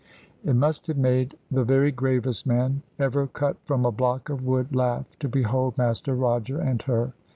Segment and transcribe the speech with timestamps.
[0.43, 4.75] It must have made the very gravest man, ever cut from a block of wood,
[4.75, 7.13] laugh to behold Master Roger, and her.